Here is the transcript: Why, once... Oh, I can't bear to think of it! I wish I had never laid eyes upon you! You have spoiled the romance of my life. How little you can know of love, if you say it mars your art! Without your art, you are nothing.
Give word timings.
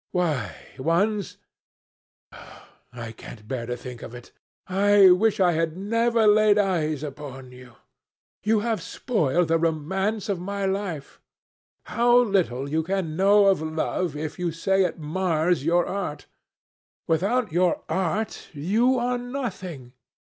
Why, 0.11 0.55
once... 0.79 1.37
Oh, 2.31 2.67
I 2.91 3.11
can't 3.11 3.47
bear 3.47 3.67
to 3.67 3.77
think 3.77 4.01
of 4.01 4.15
it! 4.15 4.31
I 4.65 5.11
wish 5.11 5.39
I 5.39 5.51
had 5.51 5.77
never 5.77 6.25
laid 6.25 6.57
eyes 6.57 7.03
upon 7.03 7.51
you! 7.51 7.75
You 8.41 8.61
have 8.61 8.81
spoiled 8.81 9.47
the 9.49 9.59
romance 9.59 10.27
of 10.27 10.39
my 10.39 10.65
life. 10.65 11.21
How 11.85 12.17
little 12.17 12.67
you 12.67 12.81
can 12.81 13.15
know 13.15 13.45
of 13.45 13.61
love, 13.61 14.15
if 14.15 14.39
you 14.39 14.51
say 14.51 14.85
it 14.85 14.97
mars 14.97 15.63
your 15.63 15.85
art! 15.85 16.25
Without 17.07 17.51
your 17.51 17.83
art, 17.87 18.47
you 18.53 18.97
are 18.97 19.19
nothing. 19.19 19.93